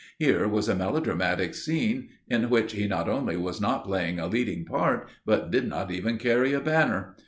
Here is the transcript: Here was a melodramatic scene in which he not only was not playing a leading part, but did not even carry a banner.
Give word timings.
Here 0.17 0.47
was 0.47 0.67
a 0.67 0.73
melodramatic 0.73 1.53
scene 1.53 2.09
in 2.27 2.49
which 2.49 2.71
he 2.73 2.87
not 2.87 3.07
only 3.07 3.37
was 3.37 3.61
not 3.61 3.85
playing 3.85 4.17
a 4.19 4.25
leading 4.25 4.65
part, 4.65 5.07
but 5.27 5.51
did 5.51 5.67
not 5.69 5.91
even 5.91 6.17
carry 6.17 6.53
a 6.53 6.59
banner. 6.59 7.15